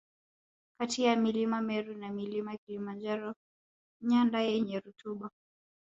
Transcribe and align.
Kati 0.77 1.03
ya 1.03 1.15
mlima 1.15 1.61
Meru 1.61 1.97
na 1.97 2.09
Mlima 2.13 2.57
Kilimanjaro 2.57 3.33
nyanda 4.01 4.41
yenye 4.41 4.79
rutuba 4.79 5.29